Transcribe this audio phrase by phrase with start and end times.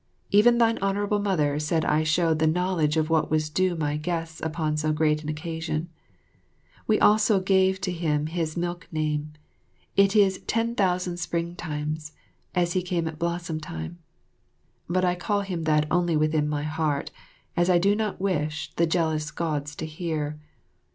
[0.31, 4.41] Even thine Honourable Mother said I showed the knowledge of what was due my guests
[4.41, 5.89] upon so great an occasion.
[6.87, 9.33] We also gave to him his milk name.
[9.95, 12.13] It is Ten Thousand Springtimes,
[12.55, 13.99] as he came at blossom time;
[14.89, 17.11] but I call him that only within my heart,
[17.55, 20.39] as I do not wish the jealous Gods to hear.